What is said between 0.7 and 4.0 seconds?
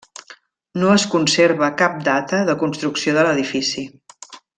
No es conserva cap data de construcció de l'edifici.